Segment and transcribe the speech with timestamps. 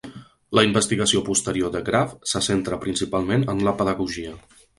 [0.59, 4.35] La investigació posterior de Graff se centra principalment en la pedagogia.